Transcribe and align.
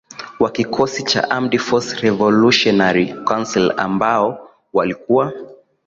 wa 0.39 0.49
kikosi 0.51 1.03
cha 1.03 1.29
Armed 1.29 1.59
Forces 1.59 2.01
Revolutionary 2.01 3.13
Coucil 3.25 3.73
ambao 3.77 4.49
walikuwa 4.73 5.33